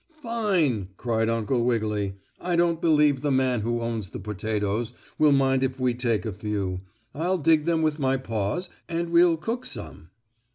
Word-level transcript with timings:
"Fine!" 0.23 0.87
cried 0.97 1.29
Uncle 1.29 1.63
Wiggily. 1.63 2.15
"I 2.39 2.55
don't 2.55 2.81
believe 2.81 3.21
the 3.21 3.29
man 3.29 3.61
who 3.61 3.81
owns 3.81 4.09
the 4.09 4.17
potatoes 4.19 4.93
will 5.19 5.31
mind 5.31 5.61
if 5.63 5.79
we 5.79 5.93
take 5.93 6.25
a 6.25 6.33
few. 6.33 6.81
I'll 7.13 7.37
dig 7.37 7.65
them 7.65 7.83
with 7.83 7.99
my 7.99 8.17
paws, 8.17 8.67
and 8.89 9.09
we'll 9.11 9.37
cook 9.37 9.63
some." 9.63 10.09